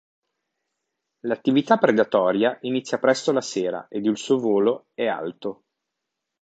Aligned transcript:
L'attività 1.27 1.77
predatoria 1.77 2.57
inizia 2.61 2.97
presto 2.97 3.31
la 3.31 3.39
sera 3.41 3.85
ed 3.87 4.05
il 4.05 4.17
suo 4.17 4.39
volo 4.39 4.87
è 4.95 5.05
alto. 5.05 5.65